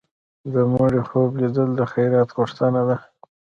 [0.53, 2.97] د مړي خوب لیدل د خیرات غوښتنه ده.